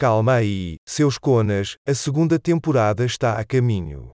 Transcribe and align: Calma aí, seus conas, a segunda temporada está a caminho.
Calma 0.00 0.36
aí, 0.36 0.78
seus 0.88 1.18
conas, 1.18 1.76
a 1.86 1.92
segunda 1.92 2.38
temporada 2.38 3.04
está 3.04 3.38
a 3.38 3.44
caminho. 3.44 4.10